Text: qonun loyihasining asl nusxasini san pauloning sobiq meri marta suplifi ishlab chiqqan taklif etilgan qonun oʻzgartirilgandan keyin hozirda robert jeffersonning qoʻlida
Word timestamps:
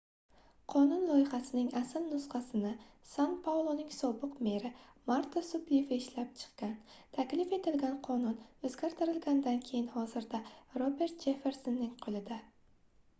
qonun 0.73 1.01
loyihasining 1.07 1.67
asl 1.79 2.07
nusxasini 2.13 2.71
san 3.09 3.35
pauloning 3.47 3.91
sobiq 3.97 4.39
meri 4.47 4.71
marta 5.11 5.43
suplifi 5.51 6.01
ishlab 6.03 6.33
chiqqan 6.43 6.73
taklif 7.19 7.55
etilgan 7.59 8.01
qonun 8.09 8.41
oʻzgartirilgandan 8.71 9.63
keyin 9.71 9.89
hozirda 9.99 10.43
robert 10.85 11.23
jeffersonning 11.29 11.97
qoʻlida 12.07 12.45